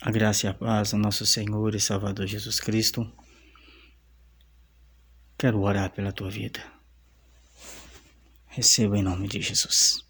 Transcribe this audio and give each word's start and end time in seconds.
A 0.00 0.12
graça 0.12 0.46
e 0.46 0.48
a 0.48 0.54
paz 0.54 0.92
do 0.92 0.96
nosso 0.96 1.26
Senhor 1.26 1.74
e 1.74 1.80
Salvador 1.80 2.26
Jesus 2.26 2.60
Cristo. 2.60 3.10
Quero 5.36 5.60
orar 5.60 5.90
pela 5.90 6.12
tua 6.12 6.30
vida. 6.30 6.60
Receba 8.46 8.96
em 8.96 9.02
nome 9.02 9.26
de 9.26 9.40
Jesus. 9.42 10.06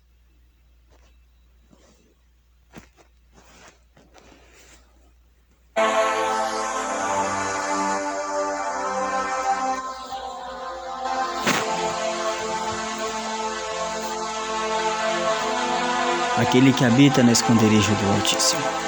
Aquele 16.36 16.72
que 16.72 16.84
habita 16.84 17.22
no 17.22 17.32
esconderijo 17.32 17.94
do 17.96 18.12
Altíssimo 18.12 18.87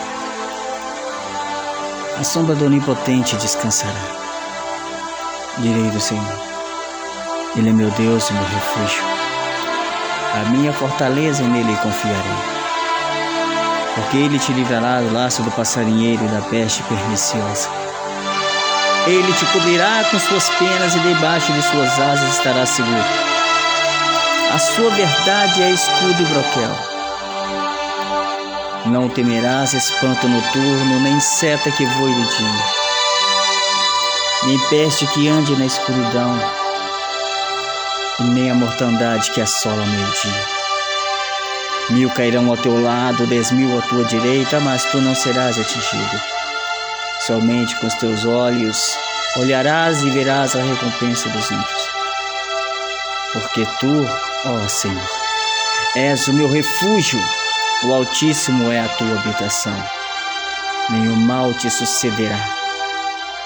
a 2.21 2.25
sombra 2.25 2.55
do 2.55 2.67
Onipotente 2.67 3.35
descansará. 3.37 3.95
Direi 5.57 5.91
do 5.91 5.99
Senhor: 5.99 6.35
Ele 7.57 7.71
é 7.71 7.73
meu 7.73 7.91
Deus 7.93 8.29
e 8.29 8.35
meu 8.35 8.45
refúgio. 8.45 9.03
A 10.35 10.51
minha 10.51 10.71
fortaleza 10.71 11.43
nele 11.43 11.75
confiarei. 11.83 12.61
Porque 13.95 14.19
ele 14.19 14.39
te 14.39 14.53
livrará 14.53 15.01
do 15.01 15.15
laço 15.15 15.43
do 15.43 15.51
passarinheiro 15.53 16.23
e 16.23 16.29
da 16.29 16.43
peste 16.43 16.83
perniciosa. 16.83 17.71
Ele 19.07 19.33
te 19.33 19.47
cobrirá 19.47 20.05
com 20.11 20.19
suas 20.19 20.51
penas 20.51 20.95
e 20.95 20.99
debaixo 20.99 21.51
de 21.55 21.63
suas 21.63 21.99
asas 21.99 22.37
estará 22.37 22.67
seguro. 22.67 23.03
A 24.55 24.59
sua 24.59 24.91
verdade 24.91 25.63
é 25.63 25.71
escudo 25.71 26.23
e 26.23 26.27
broquel. 26.27 26.90
Não 28.87 29.11
temerás 29.11 29.75
espanto 29.75 30.27
noturno, 30.27 31.01
nem 31.01 31.21
seta 31.21 31.71
que 31.71 31.85
voe 31.85 32.15
de 32.15 32.37
dia, 32.37 32.65
nem 34.45 34.59
peste 34.71 35.07
que 35.09 35.29
ande 35.29 35.55
na 35.57 35.67
escuridão, 35.67 36.41
e 38.21 38.23
nem 38.23 38.51
a 38.51 38.55
mortandade 38.55 39.31
que 39.33 39.41
assola 39.43 39.85
meio-dia. 39.85 40.47
Mil 41.91 42.11
cairão 42.11 42.49
ao 42.49 42.57
teu 42.57 42.83
lado, 42.83 43.27
dez 43.27 43.51
mil 43.51 43.79
à 43.79 43.83
tua 43.83 44.05
direita, 44.05 44.59
mas 44.61 44.85
tu 44.85 44.99
não 44.99 45.15
serás 45.15 45.59
atingido. 45.59 46.21
Somente 47.27 47.77
com 47.77 47.87
os 47.87 47.95
teus 47.95 48.25
olhos 48.25 48.97
olharás 49.37 50.03
e 50.03 50.11
verás 50.11 50.57
a 50.57 50.63
recompensa 50.63 51.29
dos 51.29 51.51
ímpios. 51.51 51.89
Porque 53.33 53.67
tu, 53.79 54.07
ó 54.47 54.69
Senhor, 54.69 55.11
és 55.95 56.29
o 56.29 56.33
meu 56.33 56.49
refúgio 56.49 57.21
o 57.83 57.95
Altíssimo 57.95 58.71
é 58.71 58.81
a 58.81 58.89
tua 58.89 59.19
habitação. 59.19 59.75
Nenhum 60.91 61.17
mal 61.17 61.55
te 61.55 61.71
sucederá, 61.71 62.39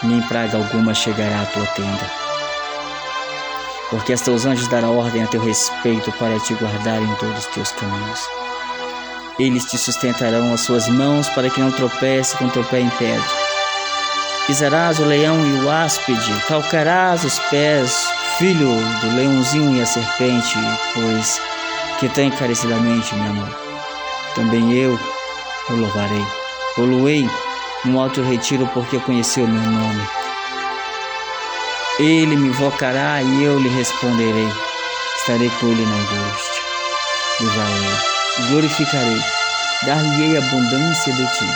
nem 0.03 0.21
praga 0.23 0.57
alguma 0.57 0.93
chegará 0.93 1.43
à 1.43 1.47
tua 1.47 1.67
tenda. 1.67 2.11
Porque 3.91 4.13
os 4.13 4.21
teus 4.23 4.45
anjos 4.45 4.67
darão 4.67 4.99
ordem 4.99 5.23
a 5.23 5.27
teu 5.29 5.41
respeito 5.41 6.11
para 6.13 6.39
te 6.41 6.55
guardar 6.55 7.01
em 7.01 7.15
todos 7.17 7.39
os 7.39 7.47
teus 7.47 7.71
caminhos. 7.73 8.21
Eles 9.39 9.65
te 9.67 9.79
sustentarão 9.79 10.53
as 10.53 10.63
suas 10.63 10.89
mãos 10.89 11.29
para 11.29 11.49
que 11.49 11.61
não 11.61 11.71
tropece 11.71 12.37
com 12.37 12.49
teu 12.49 12.65
pé 12.65 12.81
em 12.81 12.91
pedra. 12.91 13.25
Pisarás 14.47 14.99
o 14.99 15.05
leão 15.05 15.39
e 15.47 15.65
o 15.65 15.71
áspide, 15.71 16.33
calcarás 16.49 17.25
os 17.25 17.39
pés, 17.51 18.09
filho 18.39 18.75
do 19.01 19.17
leãozinho 19.17 19.77
e 19.77 19.81
a 19.81 19.87
serpente, 19.87 20.59
pois 20.93 21.41
que 22.01 22.09
tem 22.09 22.29
encarecidamente 22.29 23.15
meu 23.15 23.31
amor 23.31 23.64
também 24.35 24.73
eu 24.73 24.99
o 25.69 25.75
louvarei. 25.75 26.25
Poluei 26.75 27.29
no 27.85 28.01
alto 28.01 28.23
retiro 28.23 28.69
porque 28.75 28.99
conheceu 29.01 29.47
meu 29.47 29.63
nome. 29.63 30.09
Ele 31.99 32.37
me 32.37 32.49
invocará 32.49 33.23
e 33.23 33.45
eu 33.45 33.59
lhe 33.59 33.69
responderei. 33.69 34.49
Estarei 35.19 35.51
com 35.61 35.67
ele 35.69 35.87
na 35.87 35.97
angústia. 35.97 36.63
Livrarei, 37.41 38.49
glorificarei, 38.51 39.21
dar-lhe-ei 39.87 40.37
abundância 40.37 41.13
de 41.13 41.27
ti 41.33 41.47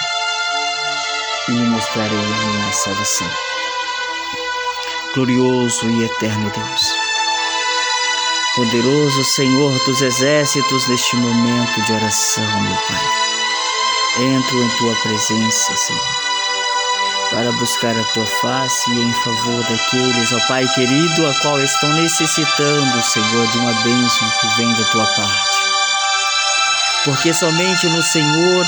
e 1.48 1.52
lhe 1.52 1.66
mostrarei 1.70 2.18
a 2.18 2.46
minha 2.46 2.72
salvação. 2.72 3.30
Glorioso 5.14 5.90
e 5.90 6.04
eterno 6.04 6.50
Deus 6.50 6.97
Poderoso 8.58 9.22
Senhor 9.22 9.72
dos 9.84 10.02
exércitos, 10.02 10.88
neste 10.88 11.14
momento 11.14 11.80
de 11.80 11.92
oração, 11.92 12.60
meu 12.60 12.76
Pai, 12.88 14.24
entro 14.34 14.64
em 14.64 14.68
tua 14.70 14.96
presença, 14.96 15.76
Senhor, 15.76 16.16
para 17.30 17.52
buscar 17.52 17.96
a 17.96 18.02
tua 18.12 18.26
face 18.26 18.90
e 18.90 19.00
em 19.00 19.12
favor 19.22 19.62
daqueles, 19.62 20.32
ó 20.32 20.48
Pai 20.48 20.66
querido, 20.74 21.28
a 21.28 21.34
qual 21.40 21.62
estão 21.62 21.88
necessitando, 22.02 23.00
Senhor, 23.04 23.46
de 23.46 23.58
uma 23.58 23.72
bênção 23.74 24.28
que 24.40 24.56
vem 24.56 24.74
da 24.74 24.84
tua 24.86 25.06
parte. 25.06 25.58
Porque 27.04 27.32
somente 27.32 27.86
no 27.86 28.02
Senhor 28.02 28.66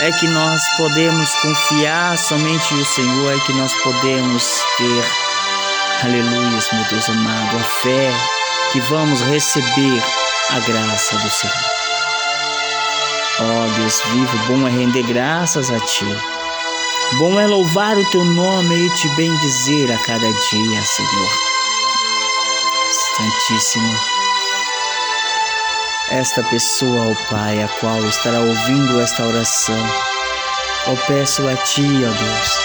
é 0.00 0.10
que 0.12 0.26
nós 0.26 0.62
podemos 0.78 1.34
confiar, 1.34 2.16
somente 2.16 2.72
o 2.72 2.86
Senhor 2.86 3.36
é 3.36 3.38
que 3.40 3.52
nós 3.52 3.74
podemos 3.74 4.64
ter, 4.78 5.04
aleluia, 6.02 6.58
meu 6.72 6.84
Deus 6.88 7.10
amado, 7.10 7.58
a 7.58 7.64
fé 7.82 8.41
que 8.72 8.80
vamos 8.80 9.20
receber 9.20 10.02
a 10.48 10.58
graça 10.60 11.16
do 11.18 11.28
Senhor. 11.28 11.54
Ó 13.40 13.44
oh, 13.44 13.70
Deus 13.78 14.00
vivo, 14.06 14.38
bom 14.46 14.66
é 14.66 14.70
render 14.70 15.02
graças 15.02 15.70
a 15.70 15.78
Ti. 15.78 16.06
Bom 17.18 17.38
é 17.38 17.46
louvar 17.46 17.98
o 17.98 18.10
Teu 18.10 18.24
nome 18.24 18.86
e 18.86 18.90
te 18.90 19.08
bendizer 19.10 19.92
a 19.92 19.98
cada 19.98 20.26
dia, 20.26 20.82
Senhor. 20.82 21.32
Santíssimo. 23.16 23.94
Esta 26.10 26.42
pessoa, 26.42 27.08
ó 27.08 27.10
oh 27.10 27.16
Pai, 27.30 27.62
a 27.62 27.68
qual 27.68 28.02
estará 28.06 28.40
ouvindo 28.40 29.02
esta 29.02 29.22
oração, 29.22 29.86
ó 30.86 30.96
peço 31.06 31.46
a 31.46 31.56
Ti, 31.56 31.82
ó 31.82 32.10
Deus, 32.10 32.58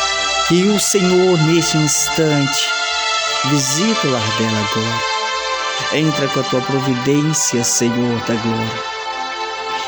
que 0.48 0.64
o 0.70 0.80
Senhor 0.80 1.38
neste 1.40 1.78
instante 1.78 2.70
visite 3.50 4.08
o 4.08 4.12
lar 4.12 4.38
dela 4.38 4.66
agora 4.72 5.17
Entra 5.94 6.28
com 6.28 6.40
a 6.40 6.44
tua 6.44 6.62
providência, 6.62 7.64
Senhor 7.64 8.20
da 8.28 8.36
glória. 8.36 8.98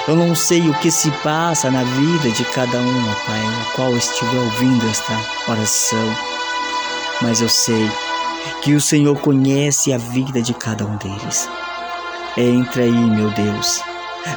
Eu 0.07 0.15
não 0.15 0.33
sei 0.33 0.67
o 0.67 0.73
que 0.79 0.89
se 0.89 1.11
passa 1.23 1.69
na 1.69 1.83
vida 1.83 2.31
de 2.31 2.43
cada 2.45 2.77
um, 2.77 3.03
Pai, 3.27 3.39
a 3.39 3.75
qual 3.75 3.95
estiver 3.95 4.39
ouvindo 4.39 4.89
esta 4.89 5.13
oração, 5.47 6.15
mas 7.21 7.41
eu 7.41 7.49
sei 7.49 7.91
que 8.63 8.73
o 8.73 8.81
Senhor 8.81 9.15
conhece 9.19 9.93
a 9.93 9.97
vida 9.97 10.41
de 10.41 10.53
cada 10.53 10.85
um 10.85 10.95
deles. 10.97 11.47
Entra 12.35 12.83
aí, 12.83 12.91
meu 12.91 13.29
Deus, 13.31 13.81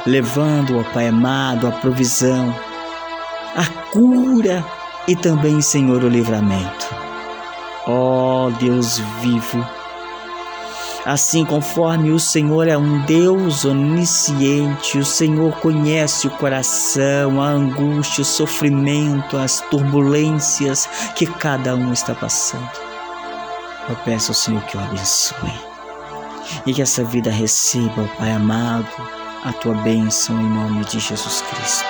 levando, 0.05 0.79
ó 0.79 0.83
Pai 0.93 1.07
amado, 1.07 1.67
a 1.67 1.71
provisão, 1.71 2.53
a 3.55 3.65
cura 3.89 4.63
e 5.07 5.15
também, 5.15 5.61
Senhor, 5.61 6.03
o 6.03 6.09
livramento. 6.09 6.87
Ó 7.87 8.49
Deus 8.59 8.99
vivo, 9.21 9.65
Assim, 11.05 11.43
conforme 11.43 12.11
o 12.11 12.19
Senhor 12.19 12.65
é 12.65 12.77
um 12.77 12.99
Deus 13.01 13.65
onisciente, 13.65 14.97
o 14.97 15.05
Senhor 15.05 15.51
conhece 15.57 16.27
o 16.27 16.31
coração, 16.31 17.41
a 17.41 17.49
angústia, 17.49 18.21
o 18.21 18.25
sofrimento, 18.25 19.35
as 19.35 19.59
turbulências 19.69 20.87
que 21.13 21.25
cada 21.25 21.75
um 21.75 21.91
está 21.91 22.15
passando. 22.15 22.69
Eu 23.89 23.97
peço 24.05 24.31
ao 24.31 24.35
Senhor 24.35 24.61
que 24.63 24.77
o 24.77 24.79
abençoe 24.79 25.51
e 26.65 26.73
que 26.73 26.81
essa 26.81 27.03
vida 27.03 27.29
receba, 27.29 28.09
Pai 28.17 28.31
amado, 28.31 28.87
a 29.43 29.51
tua 29.51 29.73
bênção 29.73 30.39
em 30.39 30.49
nome 30.49 30.85
de 30.85 30.99
Jesus 30.99 31.41
Cristo. 31.41 31.85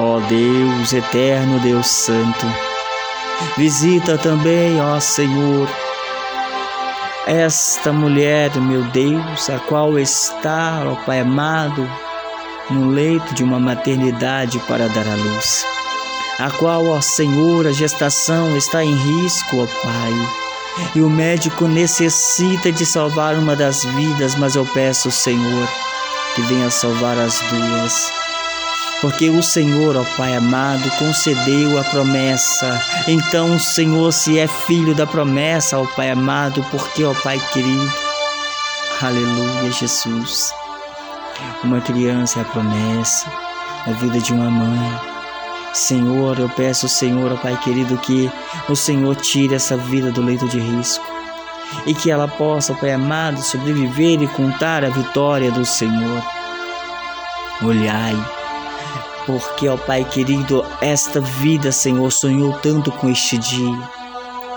Ó 0.00 0.18
Deus 0.20 0.92
eterno, 0.92 1.60
Deus 1.60 1.86
Santo, 1.86 2.46
visita 3.56 4.18
também, 4.18 4.80
ó 4.80 4.98
Senhor, 4.98 5.68
esta 7.28 7.92
mulher, 7.92 8.50
meu 8.56 8.82
Deus, 8.84 9.50
a 9.50 9.58
qual 9.58 9.98
está, 9.98 10.82
ó 10.86 10.94
Pai 11.04 11.20
amado, 11.20 11.86
no 12.70 12.88
leito 12.88 13.34
de 13.34 13.44
uma 13.44 13.60
maternidade 13.60 14.58
para 14.60 14.88
dar 14.88 15.06
à 15.06 15.14
luz, 15.14 15.62
a 16.38 16.50
qual, 16.52 16.86
ó 16.86 17.02
Senhor, 17.02 17.66
a 17.66 17.72
gestação 17.72 18.56
está 18.56 18.82
em 18.82 18.94
risco, 18.94 19.62
ó 19.62 19.66
Pai, 19.66 20.12
e 20.94 21.02
o 21.02 21.10
médico 21.10 21.68
necessita 21.68 22.72
de 22.72 22.86
salvar 22.86 23.34
uma 23.34 23.54
das 23.54 23.84
vidas, 23.84 24.34
mas 24.34 24.56
eu 24.56 24.64
peço, 24.64 25.10
Senhor, 25.10 25.68
que 26.34 26.40
venha 26.42 26.70
salvar 26.70 27.18
as 27.18 27.40
duas 27.40 28.10
porque 29.00 29.30
o 29.30 29.42
Senhor, 29.42 29.96
ó 29.96 30.04
Pai 30.16 30.34
amado, 30.34 30.90
concedeu 30.98 31.78
a 31.78 31.84
promessa. 31.84 32.80
Então, 33.06 33.58
Senhor, 33.58 34.12
se 34.12 34.38
é 34.38 34.46
filho 34.46 34.94
da 34.94 35.06
promessa, 35.06 35.78
ó 35.78 35.86
Pai 35.86 36.10
amado, 36.10 36.64
porque, 36.70 37.04
ó 37.04 37.14
Pai 37.14 37.40
querido, 37.52 37.92
aleluia, 39.00 39.70
Jesus. 39.70 40.52
Uma 41.62 41.80
criança 41.80 42.40
é 42.40 42.42
a 42.42 42.46
promessa, 42.46 43.26
a 43.86 43.92
vida 43.92 44.18
de 44.18 44.32
uma 44.32 44.50
mãe. 44.50 45.00
Senhor, 45.72 46.38
eu 46.40 46.48
peço, 46.48 46.88
Senhor, 46.88 47.32
ó 47.32 47.36
Pai 47.36 47.56
querido, 47.62 47.96
que 47.98 48.30
o 48.68 48.74
Senhor 48.74 49.14
tire 49.14 49.54
essa 49.54 49.76
vida 49.76 50.10
do 50.10 50.22
leito 50.22 50.48
de 50.48 50.58
risco 50.58 51.04
e 51.86 51.94
que 51.94 52.10
ela 52.10 52.26
possa, 52.26 52.74
Pai 52.74 52.92
amado, 52.92 53.40
sobreviver 53.42 54.20
e 54.20 54.26
contar 54.28 54.84
a 54.84 54.88
vitória 54.88 55.52
do 55.52 55.64
Senhor. 55.64 56.22
Olhai, 57.62 58.16
porque, 59.28 59.68
ó 59.68 59.76
Pai 59.76 60.06
querido, 60.06 60.64
esta 60.80 61.20
vida, 61.20 61.70
Senhor, 61.70 62.10
sonhou 62.10 62.54
tanto 62.62 62.90
com 62.90 63.10
este 63.10 63.36
dia, 63.36 63.90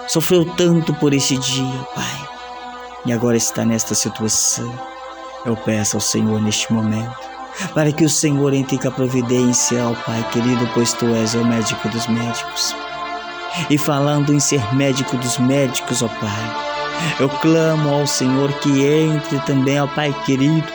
sofreu 0.07 0.45
tanto 0.55 0.93
por 0.93 1.13
este 1.13 1.37
dia, 1.37 1.87
Pai, 1.93 2.29
e 3.05 3.11
agora 3.11 3.35
está 3.35 3.65
nesta 3.65 3.93
situação. 3.93 4.73
Eu 5.45 5.57
peço 5.57 5.97
ao 5.97 6.01
Senhor 6.01 6.41
neste 6.41 6.71
momento, 6.71 7.13
para 7.73 7.91
que 7.91 8.05
o 8.05 8.09
Senhor 8.09 8.53
entre 8.53 8.77
com 8.77 8.87
a 8.87 8.91
providência, 8.91 9.85
ó 9.85 9.93
Pai 10.05 10.25
querido, 10.31 10.65
pois 10.73 10.93
Tu 10.93 11.05
és 11.15 11.33
o 11.33 11.43
médico 11.43 11.89
dos 11.89 12.07
médicos. 12.07 12.73
E 13.69 13.77
falando 13.77 14.33
em 14.33 14.39
ser 14.39 14.73
médico 14.73 15.17
dos 15.17 15.37
médicos, 15.37 16.01
ó 16.01 16.07
Pai, 16.07 17.19
eu 17.19 17.27
clamo 17.27 17.89
ao 17.89 18.07
Senhor 18.07 18.49
que 18.59 18.85
entre 18.85 19.37
também, 19.39 19.81
ó 19.81 19.87
Pai 19.87 20.15
querido, 20.25 20.71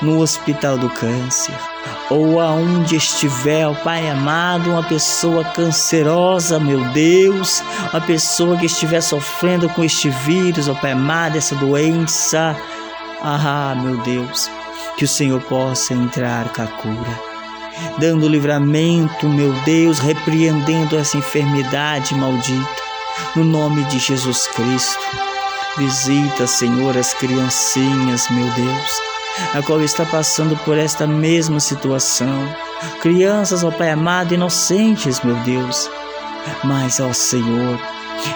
no 0.00 0.20
hospital 0.20 0.78
do 0.78 0.88
câncer, 0.90 1.58
ou 2.10 2.40
aonde 2.40 2.96
estiver, 2.96 3.66
ó 3.66 3.72
Pai 3.72 4.08
amado, 4.08 4.70
uma 4.70 4.82
pessoa 4.82 5.44
cancerosa, 5.44 6.58
meu 6.58 6.82
Deus, 6.90 7.62
uma 7.92 8.00
pessoa 8.00 8.56
que 8.56 8.66
estiver 8.66 9.00
sofrendo 9.00 9.68
com 9.68 9.84
este 9.84 10.10
vírus, 10.10 10.68
ó 10.68 10.74
Pai 10.74 10.92
amado, 10.92 11.38
essa 11.38 11.54
doença, 11.54 12.56
ah, 13.22 13.74
meu 13.80 13.96
Deus, 13.98 14.50
que 14.96 15.04
o 15.04 15.08
Senhor 15.08 15.40
possa 15.42 15.94
entrar 15.94 16.52
com 16.52 16.62
a 16.62 16.66
cura, 16.66 17.20
dando 17.98 18.28
livramento, 18.28 19.28
meu 19.28 19.52
Deus, 19.64 20.00
repreendendo 20.00 20.98
essa 20.98 21.16
enfermidade 21.16 22.14
maldita, 22.14 22.82
no 23.36 23.44
nome 23.44 23.84
de 23.84 23.98
Jesus 23.98 24.48
Cristo. 24.48 24.98
Visita, 25.76 26.48
Senhor, 26.48 26.98
as 26.98 27.14
criancinhas, 27.14 28.28
meu 28.30 28.46
Deus 28.50 29.09
a 29.54 29.62
qual 29.62 29.80
está 29.82 30.04
passando 30.06 30.56
por 30.64 30.78
esta 30.78 31.06
mesma 31.06 31.60
situação. 31.60 32.48
Crianças, 33.00 33.64
ó 33.64 33.70
Pai 33.70 33.90
amado, 33.90 34.34
inocentes, 34.34 35.20
meu 35.22 35.36
Deus. 35.36 35.90
Mas, 36.64 37.00
ó 37.00 37.12
Senhor, 37.12 37.78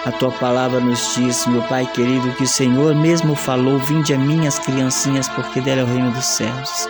a 0.04 0.12
tua 0.12 0.30
palavra 0.32 0.80
nos 0.80 1.14
diz, 1.14 1.46
meu 1.46 1.62
Pai 1.62 1.86
querido, 1.86 2.32
que 2.32 2.44
o 2.44 2.48
Senhor 2.48 2.94
mesmo 2.94 3.34
falou: 3.34 3.78
Vinde 3.78 4.14
a 4.14 4.18
minhas 4.18 4.58
criancinhas, 4.58 5.28
porque 5.28 5.60
dela 5.60 5.82
é 5.82 5.84
o 5.84 5.86
reino 5.86 6.10
dos 6.10 6.24
céus. 6.24 6.88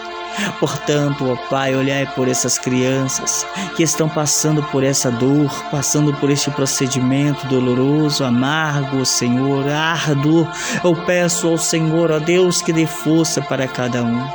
Portanto, 0.58 1.31
ó 1.31 1.36
Pai, 1.48 1.75
olhai 1.75 2.06
por 2.14 2.28
essas 2.28 2.58
crianças 2.58 3.46
que 3.76 3.82
estão 3.82 4.08
passando 4.08 4.62
por 4.64 4.82
essa 4.82 5.10
dor, 5.10 5.52
passando 5.70 6.12
por 6.14 6.31
este 6.31 6.50
procedimento 6.50 7.46
doloroso, 7.46 8.25
amargo, 8.25 9.04
Senhor, 9.04 9.69
árduo. 9.69 10.48
Eu 10.82 10.94
peço 11.04 11.48
ao 11.48 11.58
Senhor, 11.58 12.10
ó 12.10 12.19
Deus, 12.19 12.62
que 12.62 12.72
dê 12.72 12.86
força 12.86 13.40
para 13.42 13.69
cada 13.69 14.02
um. 14.02 14.26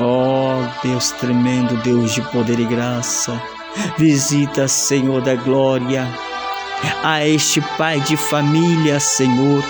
Ó 0.00 0.62
Deus 0.82 1.10
tremendo, 1.12 1.76
Deus 1.82 2.14
de 2.14 2.22
poder 2.22 2.60
e 2.60 2.64
graça, 2.64 3.40
visita, 3.96 4.68
Senhor 4.68 5.20
da 5.20 5.34
glória, 5.34 6.06
a 7.02 7.26
este 7.26 7.60
pai 7.76 8.00
de 8.00 8.16
família, 8.16 9.00
Senhor, 9.00 9.64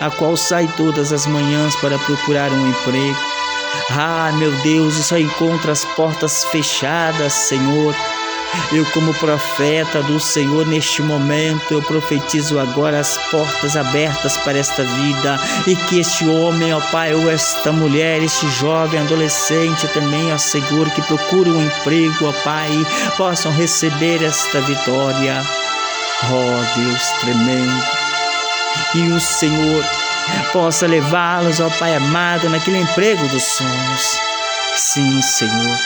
a 0.00 0.10
qual 0.10 0.36
sai 0.36 0.68
todas 0.76 1.10
as 1.10 1.26
manhãs 1.26 1.74
para 1.76 1.98
procurar 1.98 2.50
um 2.50 2.68
emprego 2.68 3.41
ah, 3.90 4.32
meu 4.34 4.52
Deus, 4.62 4.96
e 4.96 5.04
só 5.04 5.18
encontra 5.18 5.72
as 5.72 5.84
portas 5.84 6.44
fechadas, 6.44 7.32
Senhor. 7.32 7.94
Eu, 8.70 8.84
como 8.86 9.14
profeta 9.14 10.02
do 10.02 10.20
Senhor, 10.20 10.66
neste 10.66 11.00
momento, 11.02 11.72
eu 11.72 11.82
profetizo 11.82 12.58
agora 12.58 13.00
as 13.00 13.16
portas 13.30 13.76
abertas 13.76 14.36
para 14.38 14.58
esta 14.58 14.84
vida 14.84 15.40
e 15.66 15.74
que 15.74 16.00
este 16.00 16.26
homem, 16.26 16.72
ó 16.74 16.80
Pai, 16.80 17.14
ou 17.14 17.30
esta 17.30 17.72
mulher, 17.72 18.22
este 18.22 18.48
jovem, 18.50 19.00
adolescente 19.00 19.88
também, 19.88 20.32
ó 20.32 20.38
Senhor, 20.38 20.90
que 20.90 21.02
procura 21.02 21.48
um 21.48 21.64
emprego, 21.64 22.28
ó 22.28 22.32
Pai, 22.44 22.70
possam 23.16 23.52
receber 23.52 24.22
esta 24.22 24.60
vitória. 24.60 25.42
Ó 26.30 26.78
Deus 26.78 27.10
tremendo. 27.20 27.82
E 28.94 29.08
o 29.08 29.20
Senhor 29.20 29.84
possa 30.52 30.86
levá-los, 30.86 31.60
ó 31.60 31.70
Pai 31.70 31.94
amado, 31.94 32.48
naquele 32.48 32.78
emprego 32.78 33.26
dos 33.28 33.42
sonhos. 33.42 34.18
Sim, 34.76 35.20
Senhor. 35.22 35.78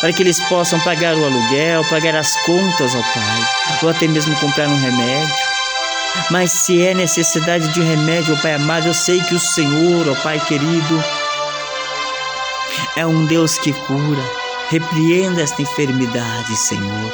Para 0.00 0.12
que 0.12 0.22
eles 0.22 0.40
possam 0.48 0.78
pagar 0.80 1.14
o 1.16 1.24
aluguel, 1.24 1.84
pagar 1.90 2.14
as 2.14 2.34
contas, 2.42 2.94
ó 2.94 3.02
Pai, 3.02 3.48
ou 3.82 3.88
até 3.88 4.06
mesmo 4.06 4.34
comprar 4.36 4.68
um 4.68 4.80
remédio. 4.80 5.34
Mas 6.30 6.52
se 6.52 6.84
é 6.84 6.94
necessidade 6.94 7.68
de 7.68 7.82
remédio, 7.82 8.34
ó 8.34 8.40
Pai 8.40 8.54
amado, 8.54 8.86
eu 8.86 8.94
sei 8.94 9.20
que 9.22 9.34
o 9.34 9.40
Senhor, 9.40 10.08
ó 10.08 10.14
Pai 10.22 10.38
querido, 10.40 11.04
é 12.96 13.06
um 13.06 13.26
Deus 13.26 13.58
que 13.58 13.72
cura. 13.72 14.22
Repreenda 14.70 15.42
esta 15.42 15.60
enfermidade, 15.60 16.56
Senhor. 16.56 17.12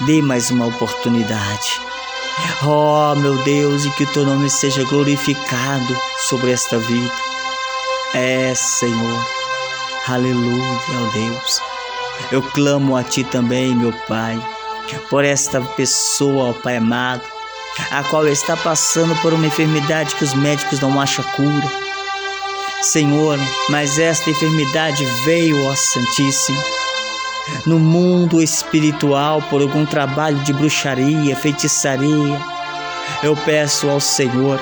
Dê 0.00 0.22
mais 0.22 0.50
uma 0.50 0.66
oportunidade. 0.66 1.80
Oh, 2.62 3.14
meu 3.16 3.36
Deus, 3.44 3.84
e 3.84 3.90
que 3.92 4.04
o 4.04 4.12
teu 4.12 4.24
nome 4.24 4.50
seja 4.50 4.84
glorificado 4.84 5.96
sobre 6.28 6.52
esta 6.52 6.78
vida. 6.78 7.12
É, 8.14 8.54
Senhor. 8.54 9.26
Aleluia, 10.08 10.78
ó 10.90 11.10
Deus. 11.12 11.60
Eu 12.30 12.42
clamo 12.42 12.96
a 12.96 13.02
ti 13.02 13.24
também, 13.24 13.74
meu 13.74 13.92
Pai, 14.08 14.40
por 15.10 15.24
esta 15.24 15.60
pessoa, 15.60 16.50
ó 16.50 16.52
Pai 16.52 16.76
amado, 16.76 17.22
a 17.90 18.02
qual 18.04 18.26
está 18.28 18.56
passando 18.56 19.14
por 19.20 19.32
uma 19.32 19.46
enfermidade 19.46 20.14
que 20.14 20.24
os 20.24 20.34
médicos 20.34 20.80
não 20.80 21.00
acham 21.00 21.24
cura. 21.34 21.70
Senhor, 22.82 23.38
mas 23.68 23.98
esta 23.98 24.30
enfermidade 24.30 25.04
veio, 25.24 25.66
ó 25.66 25.74
Santíssimo 25.74 26.85
no 27.64 27.78
mundo 27.78 28.42
espiritual 28.42 29.42
por 29.42 29.62
algum 29.62 29.84
trabalho 29.86 30.38
de 30.38 30.52
bruxaria, 30.52 31.36
feitiçaria. 31.36 32.40
Eu 33.22 33.36
peço 33.36 33.88
ao 33.88 34.00
Senhor 34.00 34.60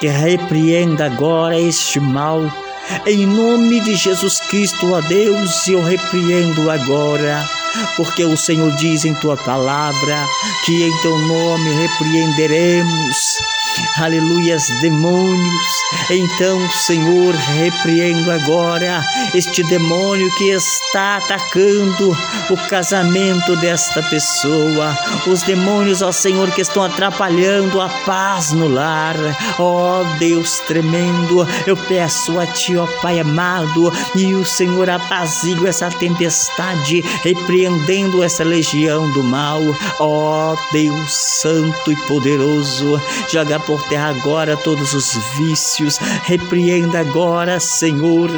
que 0.00 0.08
repreenda 0.08 1.06
agora 1.06 1.58
este 1.58 2.00
mal. 2.00 2.40
Em 3.06 3.26
nome 3.26 3.80
de 3.80 3.94
Jesus 3.94 4.40
Cristo, 4.40 4.92
ó 4.92 5.00
Deus, 5.00 5.66
eu 5.68 5.82
repreendo 5.82 6.70
agora, 6.70 7.48
porque 7.96 8.24
o 8.24 8.36
Senhor 8.36 8.70
diz 8.72 9.04
em 9.04 9.14
tua 9.14 9.36
palavra 9.36 10.26
que 10.64 10.82
em 10.82 11.00
teu 11.00 11.16
nome 11.18 11.70
repreenderemos 11.70 13.54
aleluias, 13.98 14.68
demônios. 14.80 15.66
Então, 16.10 16.68
Senhor, 16.70 17.34
repreendo 17.34 18.30
agora 18.30 19.04
este 19.34 19.62
demônio 19.64 20.28
que 20.36 20.50
está 20.50 21.16
atacando 21.16 22.16
o 22.50 22.56
casamento 22.68 23.56
desta 23.56 24.02
pessoa, 24.02 24.96
os 25.26 25.42
demônios, 25.42 26.02
ó 26.02 26.12
Senhor, 26.12 26.50
que 26.50 26.60
estão 26.60 26.82
atrapalhando 26.82 27.80
a 27.80 27.88
paz 27.88 28.52
no 28.52 28.68
lar. 28.68 29.16
Ó 29.58 30.04
Deus 30.18 30.58
tremendo, 30.66 31.46
eu 31.66 31.76
peço 31.76 32.38
a 32.38 32.46
Ti, 32.46 32.76
ó 32.76 32.86
Pai 33.00 33.20
amado, 33.20 33.92
e 34.14 34.34
o 34.34 34.44
Senhor 34.44 34.88
apazigua 34.90 35.68
essa 35.68 35.88
tempestade, 35.90 37.00
repreendendo 37.22 38.22
essa 38.22 38.44
legião 38.44 39.10
do 39.12 39.22
mal. 39.22 39.60
Ó 39.98 40.56
Deus 40.72 41.12
santo 41.12 41.90
e 41.90 41.96
poderoso, 42.06 43.00
joga 43.28 43.58
por 43.66 43.82
terra 43.88 44.08
agora 44.08 44.56
todos 44.56 44.94
os 44.94 45.14
vícios. 45.36 45.98
Repreenda 46.24 47.00
agora, 47.00 47.58
Senhor, 47.58 48.30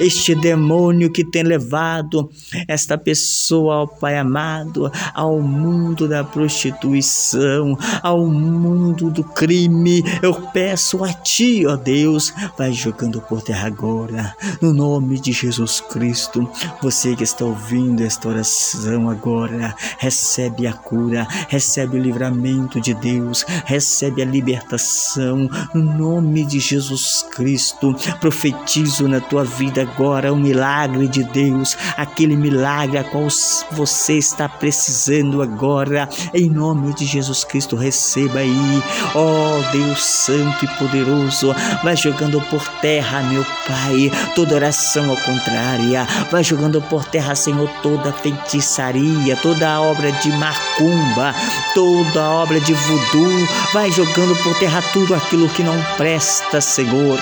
este 0.00 0.34
demônio 0.34 1.10
que 1.10 1.24
tem 1.24 1.42
levado 1.42 2.30
esta 2.68 2.98
pessoa, 2.98 3.76
ao 3.76 3.88
Pai 3.88 4.18
amado, 4.18 4.90
ao 5.14 5.40
mundo 5.40 6.08
da 6.08 6.22
prostituição, 6.22 7.76
ao 8.02 8.26
mundo 8.26 9.10
do 9.10 9.24
crime. 9.24 10.02
Eu 10.22 10.34
peço 10.34 11.02
a 11.04 11.12
Ti, 11.12 11.66
ó 11.66 11.76
Deus, 11.76 12.32
vai 12.58 12.72
jogando 12.72 13.20
por 13.20 13.42
terra 13.42 13.66
agora, 13.66 14.34
no 14.60 14.72
nome 14.72 15.18
de 15.18 15.32
Jesus 15.32 15.80
Cristo. 15.80 16.48
Você 16.82 17.16
que 17.16 17.24
está 17.24 17.44
ouvindo 17.44 18.02
esta 18.02 18.28
oração 18.28 19.08
agora, 19.08 19.74
recebe 19.98 20.66
a 20.66 20.72
cura, 20.72 21.26
recebe 21.48 21.96
o 21.96 22.02
livramento 22.02 22.80
de 22.80 22.94
Deus, 22.94 23.44
recebe 23.64 24.22
a 24.22 24.24
libertação 24.24 24.65
libertação. 24.66 25.48
No 25.72 25.82
nome 25.82 26.44
de 26.44 26.58
Jesus 26.58 27.24
Cristo, 27.30 27.94
profetizo 28.20 29.08
na 29.08 29.20
tua 29.20 29.44
vida 29.44 29.82
agora 29.82 30.32
o 30.32 30.36
milagre 30.36 31.06
de 31.08 31.22
Deus, 31.22 31.76
aquele 31.96 32.36
milagre 32.36 32.98
a 32.98 33.04
qual 33.04 33.28
você 33.70 34.18
está 34.18 34.48
precisando 34.48 35.40
agora. 35.40 36.08
Em 36.34 36.50
nome 36.50 36.92
de 36.94 37.06
Jesus 37.06 37.44
Cristo, 37.44 37.76
receba 37.76 38.40
aí, 38.40 38.82
ó 39.14 39.58
oh, 39.58 39.72
Deus 39.72 40.04
Santo 40.04 40.64
e 40.64 40.68
poderoso, 40.78 41.54
vai 41.82 41.96
jogando 41.96 42.40
por 42.50 42.66
terra, 42.80 43.22
meu 43.22 43.44
Pai, 43.66 44.10
toda 44.34 44.54
oração 44.54 45.10
ao 45.10 45.16
contrária, 45.16 46.06
vai 46.30 46.42
jogando 46.42 46.80
por 46.82 47.04
terra, 47.04 47.34
Senhor, 47.34 47.68
toda 47.82 48.12
feitiçaria, 48.12 49.36
toda 49.36 49.80
obra 49.80 50.10
de 50.12 50.30
macumba, 50.30 51.34
toda 51.74 52.30
obra 52.30 52.60
de 52.60 52.72
voodoo, 52.72 53.48
vai 53.72 53.90
jogando 53.90 54.36
por 54.42 54.55
terra 54.58 54.82
tudo 54.92 55.14
aquilo 55.14 55.48
que 55.48 55.62
não 55.62 55.80
presta, 55.96 56.60
Senhor. 56.60 57.18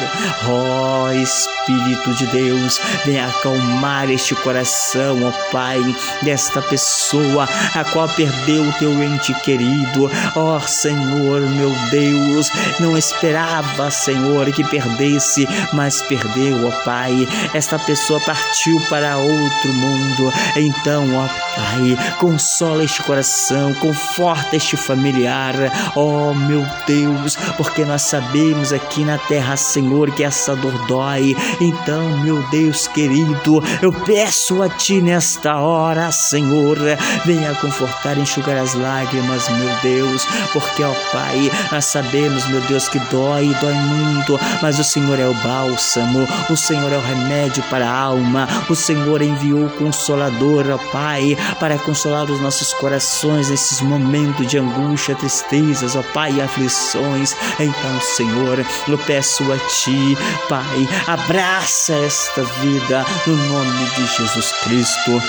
Ó 0.46 1.04
oh, 1.04 1.12
Espírito 1.12 2.14
de 2.14 2.26
Deus, 2.26 2.80
vem 3.04 3.20
acalmar 3.20 4.10
este 4.10 4.34
coração, 4.36 5.22
ó 5.22 5.28
oh 5.28 5.50
Pai, 5.50 5.80
desta 6.22 6.60
pessoa 6.62 7.48
a 7.74 7.84
qual 7.84 8.08
perdeu 8.08 8.62
o 8.62 8.72
teu 8.74 9.02
ente 9.02 9.34
querido. 9.40 10.10
Ó 10.36 10.56
oh, 10.56 10.60
Senhor, 10.60 11.40
meu 11.40 11.72
Deus, 11.90 12.50
não 12.78 12.96
esperava, 12.96 13.90
Senhor, 13.90 14.50
que 14.52 14.64
perdesse, 14.64 15.48
mas 15.72 16.02
perdeu, 16.02 16.68
ó 16.68 16.70
Pai. 16.84 17.26
Esta 17.52 17.78
pessoa 17.78 18.20
partiu 18.20 18.80
para 18.88 19.16
outro 19.16 19.72
mundo. 19.72 20.32
Então, 20.56 21.06
ó 21.16 21.26
Pai, 21.56 22.16
consola 22.18 22.84
este 22.84 23.02
coração, 23.02 23.72
conforta 23.74 24.56
este 24.56 24.76
familiar. 24.76 25.54
Ó 25.96 26.32
meu 26.34 26.64
Deus, 26.86 27.23
porque 27.56 27.84
nós 27.84 28.02
sabemos 28.02 28.72
aqui 28.72 29.04
na 29.04 29.18
terra, 29.18 29.56
Senhor, 29.56 30.10
que 30.10 30.24
essa 30.24 30.54
dor 30.54 30.72
dói. 30.86 31.36
Então, 31.60 32.18
meu 32.18 32.42
Deus 32.50 32.86
querido, 32.86 33.62
eu 33.80 33.92
peço 33.92 34.62
a 34.62 34.68
Ti 34.68 35.00
nesta 35.00 35.56
hora, 35.58 36.10
Senhor, 36.12 36.76
venha 37.24 37.54
confortar, 37.54 38.18
enxugar 38.18 38.58
as 38.58 38.74
lágrimas, 38.74 39.48
meu 39.48 39.70
Deus, 39.82 40.26
porque, 40.52 40.82
ó 40.82 40.92
Pai, 41.12 41.50
nós 41.70 41.86
sabemos, 41.86 42.46
meu 42.46 42.60
Deus, 42.62 42.88
que 42.88 42.98
dói, 43.10 43.54
dói 43.60 43.74
muito, 43.74 44.38
mas 44.60 44.78
o 44.78 44.84
Senhor 44.84 45.18
é 45.18 45.26
o 45.26 45.34
bálsamo, 45.34 46.26
o 46.50 46.56
Senhor 46.56 46.92
é 46.92 46.96
o 46.96 47.00
remédio 47.00 47.62
para 47.70 47.88
a 47.88 47.98
alma, 47.98 48.48
o 48.68 48.74
Senhor 48.74 49.22
enviou 49.22 49.66
o 49.66 49.70
Consolador, 49.70 50.66
ó 50.70 50.78
Pai, 50.90 51.36
para 51.58 51.78
consolar 51.78 52.24
os 52.30 52.40
nossos 52.40 52.72
corações 52.74 53.48
nesses 53.50 53.80
momentos 53.80 54.46
de 54.46 54.58
angústia, 54.58 55.14
tristezas, 55.14 55.96
ó 55.96 56.02
Pai, 56.12 56.32
e 56.32 56.40
aflições. 56.40 57.13
Então, 57.16 58.00
Senhor, 58.00 58.64
eu 58.88 58.98
peço 58.98 59.44
a 59.52 59.58
Ti, 59.58 60.16
Pai, 60.48 60.88
abraça 61.06 61.94
esta 61.94 62.42
vida 62.42 63.04
no 63.26 63.36
nome 63.36 63.90
de 63.90 64.06
Jesus 64.06 64.52
Cristo. 64.62 65.22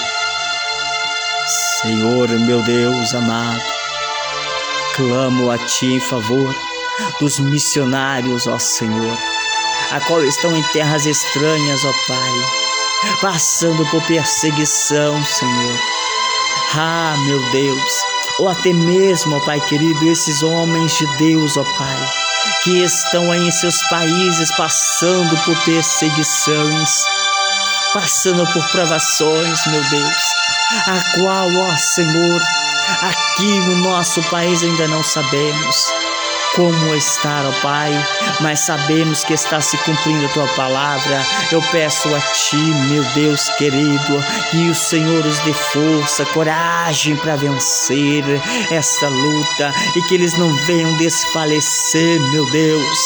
Senhor, 1.82 2.28
meu 2.30 2.62
Deus 2.64 3.14
amado, 3.14 3.62
clamo 4.96 5.52
a 5.52 5.58
Ti 5.58 5.94
em 5.94 6.00
favor 6.00 6.56
dos 7.20 7.40
missionários, 7.40 8.48
ó 8.48 8.58
Senhor, 8.58 9.18
a 9.92 10.00
qual 10.02 10.24
estão 10.24 10.56
em 10.56 10.64
terras 10.74 11.06
estranhas, 11.06 11.86
ó 11.86 11.92
Pai, 12.08 13.20
passando 13.22 13.86
por 13.92 14.02
perseguição, 14.04 15.24
Senhor. 15.24 15.80
Ah, 16.78 17.16
meu 17.26 17.40
Deus, 17.52 17.94
ou 18.40 18.50
até 18.50 18.74
mesmo, 18.74 19.36
ó 19.36 19.40
Pai 19.40 19.60
querido, 19.62 20.10
esses 20.10 20.44
homens 20.44 20.98
de 20.98 21.06
Deus, 21.18 21.58
ó 21.58 21.64
Pai, 21.64 22.10
que 22.64 22.84
estão 22.84 23.32
aí 23.32 23.48
em 23.48 23.52
seus 23.52 23.82
países 23.90 24.52
passando 24.56 25.38
por 25.44 25.58
perseguições, 25.64 26.90
passando 27.94 28.46
por 28.54 28.66
provações, 28.70 29.66
meu 29.68 29.84
Deus, 29.90 30.24
a 30.88 31.20
qual, 31.20 31.48
ó 31.48 31.78
Senhor, 31.78 32.42
aqui 33.02 33.60
no 33.62 33.78
nosso 33.78 34.22
país 34.24 34.64
ainda 34.64 34.88
não 34.88 35.04
sabemos 35.04 35.86
como 36.56 36.96
estar, 36.96 37.46
ó 37.46 37.52
Pai, 37.62 37.92
mas 38.40 38.62
sabemos 38.62 39.24
que 39.24 39.34
está 39.34 39.60
se 39.60 39.78
cumprindo 39.80 40.26
a 40.26 40.30
tua 40.30 40.48
palavra. 40.50 41.24
Eu 41.52 41.62
peço 41.72 42.14
a 42.14 42.20
ti, 42.20 42.56
meu 42.56 43.04
Deus 43.14 43.50
querido, 43.58 44.24
que 44.52 44.70
o 44.70 44.76
Senhor 44.76 45.26
os 45.26 45.40
dê 45.40 45.54
força, 45.54 46.26
coragem 46.28 47.16
para 47.18 47.36
vencer 47.36 48.24
essa 48.72 49.08
luta 49.08 49.74
e 49.96 50.02
que 50.04 50.16
eles 50.16 50.34
não 50.38 50.54
venham 50.66 50.96
desfalecer, 50.98 52.20
meu 52.32 52.50
Deus. 52.52 53.00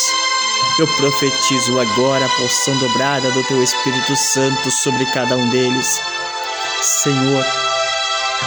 Eu 0.77 0.88
profetizo 0.96 1.79
agora 1.79 2.25
a 2.25 2.29
porção 2.29 2.77
dobrada 2.77 3.32
do 3.32 3.44
teu 3.44 3.62
Espírito 3.62 4.15
Santo 4.15 4.72
sobre 4.72 5.06
cada 5.08 5.36
um 5.36 5.50
deles. 5.50 6.01
Senhor, 6.82 7.46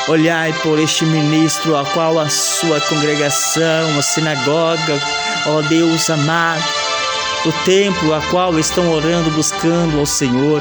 Olhai 0.09 0.53
por 0.63 0.81
este 0.81 1.05
ministro, 1.05 1.77
a 1.77 1.85
qual 1.85 2.19
a 2.19 2.29
sua 2.29 2.81
congregação, 2.81 3.97
a 3.97 4.03
sinagoga, 4.03 5.01
ó 5.47 5.63
Deus 5.63 6.11
amado, 6.11 6.63
o 7.47 7.53
templo 7.65 8.13
a 8.13 8.21
qual 8.23 8.59
estão 8.59 8.91
orando, 8.91 9.31
buscando 9.31 10.01
ao 10.01 10.07
Senhor. 10.07 10.61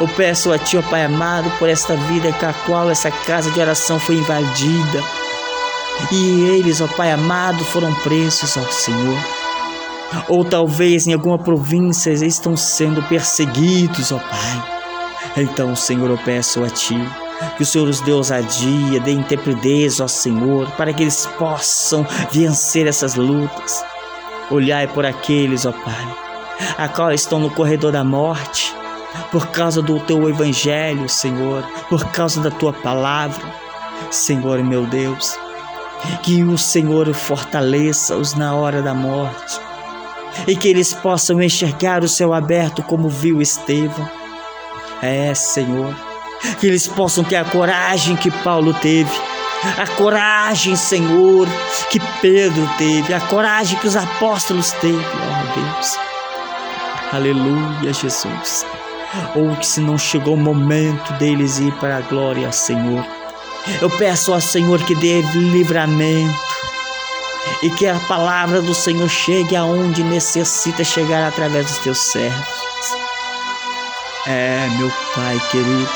Eu 0.00 0.06
peço 0.06 0.52
a 0.52 0.58
Ti, 0.58 0.76
ó 0.76 0.82
Pai 0.82 1.04
amado, 1.04 1.50
por 1.58 1.68
esta 1.68 1.96
vida 1.96 2.32
com 2.32 2.46
a 2.46 2.52
qual 2.52 2.90
essa 2.90 3.10
casa 3.10 3.50
de 3.50 3.58
oração 3.58 3.98
foi 3.98 4.16
invadida. 4.16 5.02
E 6.12 6.44
eles, 6.50 6.80
ó 6.80 6.86
Pai 6.86 7.10
amado, 7.10 7.64
foram 7.64 7.92
presos 8.02 8.56
ao 8.56 8.70
Senhor. 8.70 9.18
Ou 10.28 10.44
talvez 10.44 11.08
em 11.08 11.12
alguma 11.12 11.38
província 11.38 12.10
estão 12.12 12.56
sendo 12.56 13.02
perseguidos, 13.02 14.12
ó 14.12 14.18
Pai. 14.18 15.42
Então, 15.42 15.74
Senhor, 15.74 16.08
eu 16.08 16.18
peço 16.18 16.62
a 16.62 16.70
Ti 16.70 17.23
que 17.56 17.62
o 17.62 17.66
Senhor 17.66 17.88
os 17.88 18.00
dê 18.00 18.12
ousadia, 18.12 19.00
dê 19.00 19.12
intrepidez, 19.12 20.00
ó 20.00 20.08
Senhor, 20.08 20.70
para 20.72 20.92
que 20.92 21.02
eles 21.02 21.26
possam 21.38 22.06
vencer 22.30 22.86
essas 22.86 23.14
lutas. 23.14 23.84
Olhai 24.50 24.86
por 24.86 25.06
aqueles, 25.06 25.66
ó 25.66 25.72
Pai, 25.72 26.16
a 26.78 26.88
qual 26.88 27.12
estão 27.12 27.40
no 27.40 27.50
corredor 27.50 27.92
da 27.92 28.04
morte, 28.04 28.74
por 29.30 29.48
causa 29.48 29.80
do 29.80 30.00
teu 30.00 30.28
evangelho, 30.28 31.08
Senhor, 31.08 31.64
por 31.88 32.04
causa 32.06 32.40
da 32.40 32.50
tua 32.50 32.72
palavra. 32.72 33.42
Senhor, 34.10 34.62
meu 34.62 34.86
Deus, 34.86 35.36
que 36.22 36.42
o 36.42 36.58
Senhor 36.58 37.12
fortaleça-os 37.14 38.34
na 38.34 38.54
hora 38.54 38.82
da 38.82 38.94
morte 38.94 39.60
e 40.46 40.56
que 40.56 40.68
eles 40.68 40.92
possam 40.92 41.40
enxergar 41.40 42.02
o 42.02 42.08
céu 42.08 42.32
aberto 42.32 42.82
como 42.82 43.08
viu 43.08 43.40
Estevão. 43.40 44.08
É, 45.00 45.34
Senhor, 45.34 45.94
que 46.58 46.66
eles 46.66 46.86
possam 46.86 47.24
ter 47.24 47.36
a 47.36 47.44
coragem 47.44 48.16
que 48.16 48.30
Paulo 48.30 48.74
teve, 48.74 49.10
a 49.78 49.86
coragem, 49.96 50.76
Senhor, 50.76 51.48
que 51.90 51.98
Pedro 52.20 52.68
teve, 52.76 53.14
a 53.14 53.20
coragem 53.20 53.78
que 53.78 53.86
os 53.86 53.96
apóstolos 53.96 54.72
teve, 54.72 54.96
ó 54.96 55.54
Deus. 55.54 55.98
Aleluia, 57.12 57.92
Jesus. 57.92 58.66
Ou 59.34 59.54
que 59.56 59.66
se 59.66 59.80
não 59.80 59.96
chegou 59.96 60.34
o 60.34 60.36
momento 60.36 61.12
deles 61.14 61.58
ir 61.58 61.72
para 61.74 61.98
a 61.98 62.00
glória, 62.00 62.50
Senhor. 62.52 63.06
Eu 63.80 63.88
peço 63.88 64.32
ao 64.34 64.40
Senhor 64.40 64.82
que 64.82 64.94
dê 64.94 65.22
livramento 65.22 66.34
e 67.62 67.70
que 67.70 67.86
a 67.86 67.98
palavra 68.00 68.60
do 68.60 68.74
Senhor 68.74 69.08
chegue 69.08 69.56
aonde 69.56 70.02
necessita 70.02 70.84
chegar 70.84 71.26
através 71.26 71.66
dos 71.66 71.78
teus 71.78 71.98
servos. 71.98 72.64
É, 74.26 74.68
meu 74.78 74.90
Pai 75.14 75.40
querido, 75.50 75.88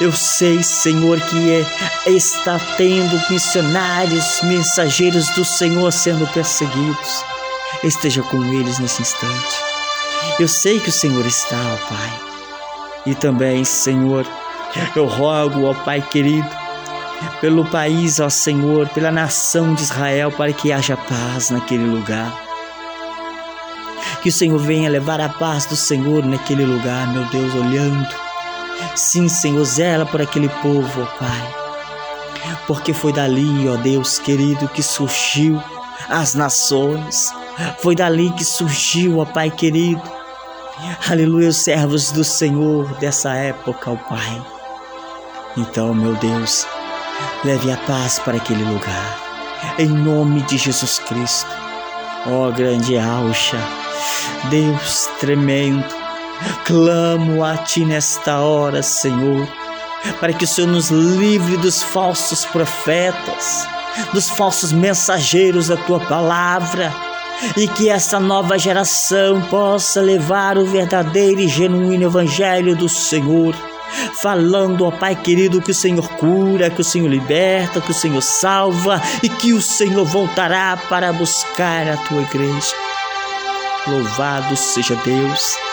eu 0.00 0.12
sei, 0.12 0.62
Senhor, 0.62 1.20
que 1.20 1.50
é, 1.50 2.10
está 2.10 2.58
tendo 2.76 3.20
missionários, 3.30 4.40
mensageiros 4.42 5.28
do 5.30 5.44
Senhor 5.44 5.92
sendo 5.92 6.26
perseguidos. 6.28 7.24
Esteja 7.82 8.22
com 8.22 8.42
eles 8.44 8.78
nesse 8.78 9.02
instante. 9.02 9.56
Eu 10.38 10.48
sei 10.48 10.78
que 10.78 10.88
o 10.88 10.92
Senhor 10.92 11.26
está, 11.26 11.56
ó 11.56 11.88
Pai. 11.88 12.20
E 13.06 13.14
também, 13.14 13.64
Senhor, 13.64 14.26
eu 14.94 15.06
rogo, 15.06 15.64
ó 15.64 15.74
Pai 15.74 16.00
querido, 16.00 16.48
pelo 17.40 17.64
país, 17.64 18.20
ó 18.20 18.28
Senhor, 18.28 18.88
pela 18.90 19.10
nação 19.10 19.74
de 19.74 19.82
Israel, 19.82 20.30
para 20.30 20.52
que 20.52 20.72
haja 20.72 20.96
paz 20.96 21.50
naquele 21.50 21.84
lugar. 21.84 22.32
Que 24.22 24.28
o 24.28 24.32
Senhor 24.32 24.58
venha 24.58 24.90
levar 24.90 25.20
a 25.20 25.28
paz 25.28 25.66
do 25.66 25.76
Senhor 25.76 26.24
naquele 26.24 26.64
lugar, 26.64 27.12
meu 27.12 27.24
Deus, 27.26 27.54
olhando 27.54 28.27
Sim, 28.94 29.28
Senhor, 29.28 29.64
zela 29.64 30.06
por 30.06 30.20
aquele 30.20 30.48
povo, 30.48 31.02
ó 31.02 31.06
Pai. 31.18 31.54
Porque 32.66 32.92
foi 32.92 33.12
dali, 33.12 33.68
ó 33.68 33.76
Deus 33.76 34.18
querido, 34.18 34.68
que 34.68 34.82
surgiu 34.82 35.62
as 36.08 36.34
nações. 36.34 37.32
Foi 37.78 37.94
dali 37.94 38.30
que 38.30 38.44
surgiu, 38.44 39.18
ó 39.18 39.24
Pai 39.24 39.50
querido. 39.50 40.02
Aleluia, 41.10 41.48
os 41.48 41.56
servos 41.56 42.12
do 42.12 42.22
Senhor 42.22 42.86
dessa 42.98 43.34
época, 43.34 43.90
ó 43.90 43.96
Pai. 43.96 44.42
Então, 45.56 45.92
meu 45.92 46.14
Deus, 46.16 46.66
leve 47.44 47.70
a 47.70 47.76
paz 47.78 48.18
para 48.18 48.36
aquele 48.36 48.62
lugar. 48.64 49.18
Em 49.78 49.88
nome 49.88 50.42
de 50.42 50.56
Jesus 50.56 51.00
Cristo. 51.00 51.50
Ó 52.26 52.50
grande 52.50 52.98
Alcha, 52.98 53.58
Deus 54.50 55.08
tremendo, 55.18 55.84
clamo 56.64 57.44
a 57.44 57.56
Ti 57.56 57.84
nesta 57.84 58.40
hora, 58.40 58.82
Senhor, 58.82 59.46
para 60.20 60.32
que 60.32 60.44
o 60.44 60.48
Senhor 60.48 60.68
nos 60.68 60.90
livre 60.90 61.56
dos 61.56 61.82
falsos 61.82 62.44
profetas, 62.44 63.66
dos 64.12 64.28
falsos 64.28 64.72
mensageiros 64.72 65.68
da 65.68 65.76
Tua 65.76 66.00
palavra, 66.00 66.92
e 67.56 67.68
que 67.68 67.88
essa 67.88 68.18
nova 68.18 68.58
geração 68.58 69.40
possa 69.42 70.00
levar 70.00 70.58
o 70.58 70.66
verdadeiro 70.66 71.40
e 71.40 71.48
genuíno 71.48 72.04
Evangelho 72.04 72.74
do 72.74 72.88
Senhor 72.88 73.54
falando, 74.20 74.84
ó 74.84 74.90
Pai 74.90 75.14
querido, 75.16 75.62
que 75.62 75.70
o 75.70 75.74
Senhor 75.74 76.08
cura, 76.16 76.70
que 76.70 76.80
o 76.80 76.84
Senhor 76.84 77.08
liberta, 77.08 77.80
que 77.80 77.90
o 77.90 77.94
Senhor 77.94 78.20
salva 78.20 79.00
e 79.22 79.28
que 79.28 79.52
o 79.52 79.62
Senhor 79.62 80.04
voltará 80.04 80.76
para 80.88 81.12
buscar 81.12 81.88
a 81.88 81.96
tua 81.96 82.22
igreja. 82.22 82.74
Louvado 83.86 84.56
seja 84.56 84.94
Deus. 84.96 85.67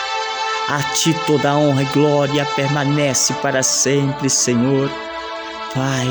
A 0.68 0.82
ti 0.82 1.16
toda 1.28 1.52
a 1.52 1.58
honra 1.58 1.84
e 1.84 1.86
glória 1.86 2.44
permanece 2.56 3.34
para 3.36 3.62
sempre, 3.62 4.32
Senhor. 4.32 4.90
Pai, 5.76 6.08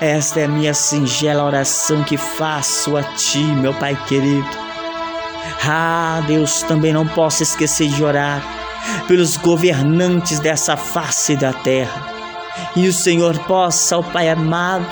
esta 0.00 0.40
é 0.40 0.44
a 0.44 0.48
minha 0.48 0.72
singela 0.72 1.44
oração 1.44 2.02
que 2.04 2.16
faço 2.16 2.96
a 2.96 3.02
ti, 3.02 3.42
meu 3.42 3.74
Pai 3.74 3.98
querido. 4.06 4.48
Ah, 5.62 6.22
Deus, 6.26 6.62
também 6.62 6.92
não 6.92 7.06
posso 7.06 7.42
esquecer 7.42 7.88
de 7.90 8.02
orar 8.02 8.42
pelos 9.06 9.36
governantes 9.36 10.38
dessa 10.38 10.74
face 10.74 11.36
da 11.36 11.52
terra. 11.52 12.06
E 12.74 12.88
o 12.88 12.92
Senhor 12.94 13.38
possa, 13.40 13.98
ó 13.98 14.02
Pai 14.02 14.30
amado, 14.30 14.86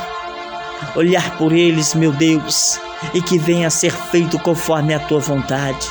olhar 0.95 1.38
por 1.38 1.52
eles, 1.52 1.95
meu 1.95 2.12
Deus, 2.12 2.78
e 3.14 3.23
que 3.23 3.38
venha 3.38 3.69
a 3.69 3.71
ser 3.71 3.93
feito 3.93 4.38
conforme 4.38 4.93
a 4.93 5.00
tua 5.00 5.21
vontade. 5.21 5.88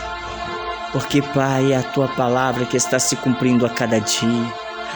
Porque, 0.95 1.21
Pai, 1.21 1.73
é 1.73 1.75
a 1.75 1.83
tua 1.83 2.07
palavra 2.07 2.63
que 2.63 2.77
está 2.77 2.97
se 2.97 3.17
cumprindo 3.17 3.65
a 3.65 3.69
cada 3.69 3.99
dia. 3.99 4.53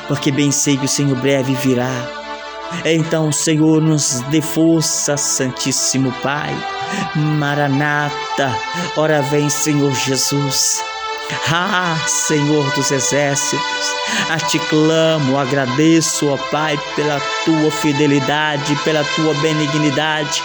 Porque 0.08 0.32
bem 0.32 0.50
sei 0.50 0.78
que 0.78 0.86
o 0.86 0.88
Senhor 0.88 1.18
breve 1.18 1.54
virá. 1.56 1.92
Então, 2.86 3.34
Senhor, 3.34 3.82
nos 3.82 4.22
dê 4.30 4.40
força, 4.40 5.18
Santíssimo 5.18 6.14
Pai. 6.24 6.56
Maranata, 7.14 8.56
ora 8.96 9.22
vem, 9.24 9.50
Senhor 9.50 9.94
Jesus. 9.94 10.82
Ah, 11.52 11.98
Senhor 12.08 12.74
dos 12.76 12.92
exércitos, 12.92 13.94
a 14.30 14.38
ti 14.38 14.58
clamo, 14.58 15.38
agradeço, 15.38 16.30
ó 16.30 16.38
Pai, 16.50 16.80
pela 16.96 17.22
tua 17.44 17.70
fidelidade, 17.70 18.74
pela 18.86 19.04
tua 19.04 19.34
benignidade, 19.34 20.42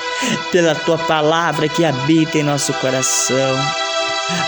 pela 0.51 0.75
tua 0.75 0.99
palavra 0.99 1.69
que 1.69 1.85
habita 1.85 2.39
em 2.39 2.43
nosso 2.43 2.73
coração. 2.75 3.84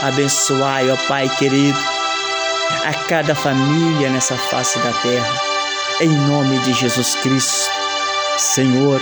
Abençoai, 0.03 0.91
ó 0.91 0.97
Pai 1.09 1.29
querido, 1.29 1.79
a 2.85 2.95
cada 3.09 3.35
família 3.35 4.11
nessa 4.11 4.37
face 4.37 4.79
da 4.79 4.93
terra, 4.93 5.41
em 6.01 6.09
nome 6.09 6.59
de 6.61 6.73
Jesus 6.73 7.15
Cristo, 7.17 7.71
Senhor, 8.39 9.01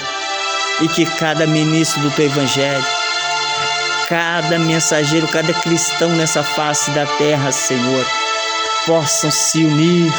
e 0.81 0.89
que 0.89 1.07
cada 1.07 1.47
ministro 1.47 2.01
do 2.03 2.11
teu 2.11 2.27
evangelho 2.27 2.85
cada 4.09 4.59
mensageiro, 4.59 5.27
cada 5.29 5.53
cristão 5.53 6.11
nessa 6.11 6.43
face 6.43 6.91
da 6.91 7.07
terra, 7.07 7.51
Senhor, 7.51 8.07
possam 8.87 9.31
se 9.31 9.65
unir 9.65 10.13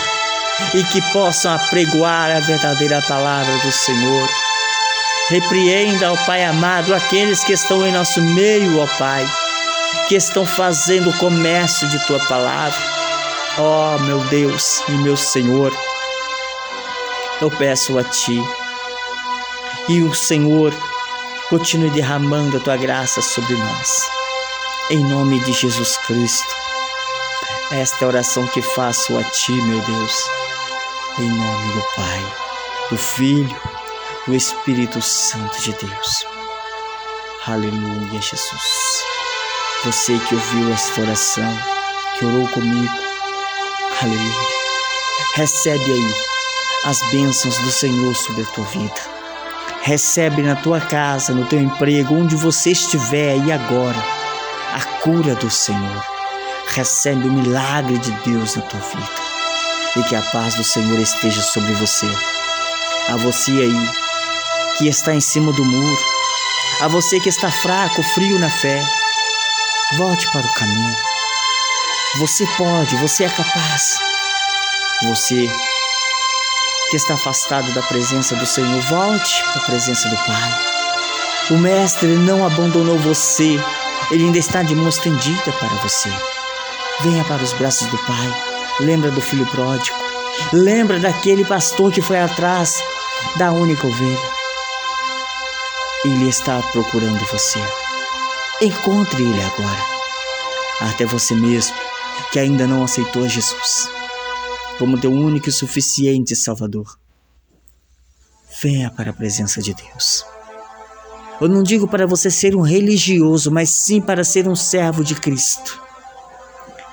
e 0.74 0.84
que 0.86 1.02
possam 1.12 1.54
apregoar 1.54 2.32
a 2.32 2.40
verdadeira 2.40 3.02
palavra 3.02 3.58
do 3.60 3.72
Senhor. 3.72 4.30
Repreenda, 5.30 6.12
ó 6.12 6.18
Pai 6.26 6.44
amado, 6.44 6.94
aqueles 6.94 7.44
que 7.44 7.54
estão 7.54 7.86
em 7.86 7.92
nosso 7.92 8.22
meio, 8.22 8.80
ó 8.80 8.88
Pai, 8.98 9.26
que 10.08 10.16
estão 10.16 10.46
fazendo 10.46 11.10
o 11.10 11.18
comércio 11.18 11.88
de 11.90 12.06
tua 12.06 12.20
palavra. 12.28 12.80
Ó 13.58 13.98
meu 14.00 14.20
Deus 14.26 14.84
e 14.88 14.92
meu 14.92 15.16
Senhor, 15.16 15.72
eu 17.42 17.50
peço 17.52 17.98
a 17.98 18.04
Ti, 18.04 18.42
e 19.88 20.02
o 20.02 20.14
Senhor 20.14 20.74
continue 21.50 21.90
derramando 21.92 22.58
a 22.58 22.60
tua 22.60 22.78
graça 22.78 23.22
sobre 23.22 23.56
nós. 23.56 24.10
Em 24.90 25.00
nome 25.00 25.40
de 25.40 25.54
Jesus 25.54 25.98
Cristo. 25.98 26.56
Esta 27.72 27.98
é 28.02 28.06
a 28.06 28.08
oração 28.10 28.48
que 28.48 28.62
faço 28.62 29.18
a 29.18 29.24
ti, 29.24 29.52
meu 29.52 29.82
Deus. 29.82 30.30
Em 31.18 31.28
nome 31.28 31.74
do 31.74 31.82
Pai, 31.96 32.34
do 32.92 32.98
Filho, 32.98 33.62
do 34.28 34.36
Espírito 34.36 35.02
Santo 35.02 35.60
de 35.62 35.74
Deus. 35.74 36.26
Aleluia, 37.48 38.22
Jesus. 38.22 39.15
Você 39.84 40.18
que 40.18 40.34
ouviu 40.34 40.74
esta 40.74 41.02
oração, 41.02 41.58
que 42.18 42.26
orou 42.26 42.48
comigo. 42.48 42.94
Aleluia. 44.02 44.56
Recebe 45.36 45.92
aí 45.92 46.14
as 46.86 47.00
bênçãos 47.12 47.58
do 47.60 47.72
Senhor 47.72 48.16
sobre 48.16 48.44
a 48.44 48.46
tua 48.46 48.66
vida. 48.66 49.16
Recebe 49.82 50.42
na 50.42 50.56
tua 50.56 50.82
casa, 50.82 51.34
no 51.34 51.46
teu 51.46 51.60
emprego, 51.60 52.16
onde 52.16 52.36
você 52.36 52.72
estiver 52.72 53.38
e 53.38 53.52
agora, 53.52 54.04
a 54.74 54.84
cura 55.02 55.36
do 55.36 55.50
Senhor. 55.52 56.04
Recebe 56.70 57.28
o 57.28 57.32
milagre 57.32 57.98
de 58.00 58.12
Deus 58.24 58.56
na 58.56 58.64
tua 58.64 58.80
vida. 58.80 59.10
E 59.98 60.04
que 60.04 60.16
a 60.16 60.22
paz 60.22 60.56
do 60.56 60.64
Senhor 60.64 61.00
esteja 61.00 61.42
sobre 61.42 61.74
você. 61.74 62.08
A 63.10 63.18
você 63.18 63.52
aí 63.52 63.90
que 64.78 64.88
está 64.88 65.14
em 65.14 65.22
cima 65.22 65.54
do 65.54 65.64
muro, 65.64 66.04
a 66.82 66.88
você 66.88 67.20
que 67.20 67.30
está 67.30 67.50
fraco, 67.52 68.04
frio 68.04 68.40
na 68.40 68.50
fé, 68.50 68.84
volte 69.94 70.30
para 70.32 70.46
o 70.46 70.54
caminho. 70.54 70.98
Você 72.18 72.46
pode, 72.58 72.96
você 72.98 73.26
é 73.26 73.30
capaz. 73.30 74.00
Você 75.04 75.50
que 76.90 76.96
está 76.96 77.16
afastado 77.16 77.74
da 77.74 77.82
presença 77.84 78.36
do 78.36 78.46
Senhor, 78.46 78.82
volte 78.82 79.44
para 79.44 79.62
a 79.62 79.66
presença 79.66 80.08
do 80.10 80.18
Pai. 80.18 80.60
O 81.52 81.58
Mestre 81.58 82.08
não 82.08 82.46
abandonou 82.46 82.98
você, 82.98 83.60
ele 84.12 84.26
ainda 84.26 84.38
está 84.38 84.64
de 84.64 84.76
mão 84.76 84.90
estendida 84.90 85.52
para 85.52 85.76
você. 85.76 86.10
Venha 87.02 87.24
para 87.26 87.44
os 87.44 87.54
braços 87.54 87.88
do 87.88 87.98
Pai. 88.00 88.34
Lembra 88.80 89.12
do 89.12 89.22
filho 89.22 89.46
pródigo. 89.48 89.98
Lembra 90.52 91.00
daquele 91.00 91.46
pastor 91.46 91.92
que 91.92 92.02
foi 92.02 92.20
atrás 92.20 92.84
da 93.38 93.52
única 93.52 93.88
ovelha. 93.88 94.32
Ele 96.06 96.30
está 96.30 96.62
procurando 96.72 97.26
você. 97.28 97.85
Encontre 98.62 99.22
ele 99.22 99.44
agora. 99.44 99.86
Até 100.82 101.06
você 101.06 101.36
mesmo 101.36 101.76
que 102.32 102.40
ainda 102.40 102.66
não 102.66 102.84
aceitou 102.84 103.28
Jesus 103.28 103.90
como 104.78 105.00
teu 105.00 105.12
único 105.12 105.50
e 105.50 105.52
suficiente 105.52 106.36
Salvador. 106.36 106.98
Venha 108.62 108.90
para 108.90 109.12
a 109.12 109.14
presença 109.14 109.62
de 109.62 109.74
Deus. 109.74 110.26
Eu 111.40 111.50
não 111.50 111.64
digo 111.64 111.88
para 111.88 112.08
você 112.08 112.32
ser 112.32 112.56
um 112.56 112.62
religioso, 112.62 113.52
mas 113.52 113.70
sim 113.70 114.02
para 114.02 114.24
ser 114.24 114.48
um 114.48 114.56
servo 114.56 115.04
de 115.04 115.16
Cristo. 115.16 115.82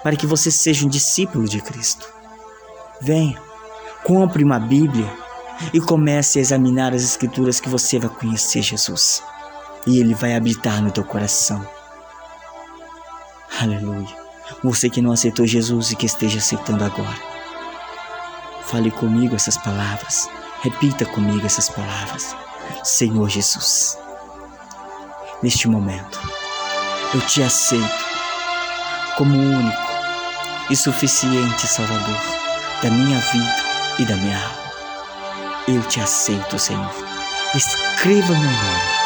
Para 0.03 0.17
que 0.17 0.27
você 0.27 0.51
seja 0.51 0.85
um 0.85 0.89
discípulo 0.89 1.49
de 1.49 1.61
Cristo. 1.61 2.09
Venha, 3.01 3.41
compre 4.05 4.43
uma 4.43 4.59
Bíblia 4.59 5.09
e 5.73 5.81
comece 5.81 6.39
a 6.39 6.43
examinar 6.43 6.93
as 6.93 7.03
Escrituras 7.03 7.61
que 7.61 7.69
você 7.69 8.01
vai 8.01 8.11
conhecer 8.11 8.63
Jesus. 8.63 9.23
E 9.87 9.99
Ele 9.99 10.15
vai 10.15 10.35
habitar 10.35 10.83
no 10.83 10.91
teu 10.91 11.05
coração. 11.05 11.67
Aleluia. 13.61 14.23
Você 14.63 14.89
que 14.89 15.03
não 15.03 15.13
aceitou 15.13 15.47
Jesus 15.47 15.91
e 15.91 15.97
que 15.97 16.07
esteja 16.07 16.39
aceitando 16.39 16.85
agora. 16.85 17.33
Fale 18.67 18.91
comigo 18.91 19.35
essas 19.35 19.57
palavras. 19.57 20.29
Repita 20.63 21.05
comigo 21.05 21.45
essas 21.45 21.69
palavras. 21.69 22.35
Senhor 22.85 23.29
Jesus, 23.29 23.99
neste 25.43 25.69
momento, 25.69 26.21
eu 27.13 27.21
te 27.23 27.43
aceito 27.43 28.05
como 29.17 29.37
único 29.37 29.93
e 30.71 30.77
suficiente 30.77 31.67
Salvador 31.67 32.21
da 32.83 32.91
minha 32.91 33.19
vida 33.19 33.57
e 33.99 34.05
da 34.05 34.17
minha 34.17 34.37
alma. 34.37 34.63
Eu 35.69 35.83
te 35.83 36.01
aceito, 36.01 36.59
Senhor. 36.59 36.91
Escreva 37.55 38.33
meu 38.33 38.51
nome 38.51 39.02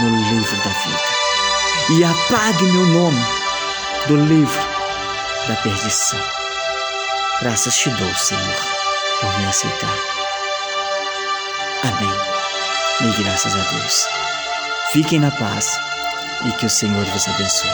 no 0.00 0.30
livro 0.30 0.56
da 0.56 0.70
vida 0.70 1.00
e 1.90 2.04
apague 2.04 2.64
meu 2.64 2.86
nome 2.86 3.26
do 4.06 4.16
livro 4.16 4.62
da 5.46 5.56
perdição. 5.56 6.20
Graças 7.40 7.76
te 7.76 7.90
dou, 7.90 8.14
Senhor 8.14 8.80
por 9.20 9.38
me 9.38 9.46
aceitar. 9.46 9.96
Amém. 11.84 12.10
E 13.02 13.22
graças 13.22 13.54
a 13.54 13.62
Deus. 13.70 14.06
Fiquem 14.92 15.20
na 15.20 15.30
paz 15.30 15.78
e 16.46 16.52
que 16.52 16.66
o 16.66 16.70
Senhor 16.70 17.04
vos 17.04 17.28
abençoe. 17.28 17.70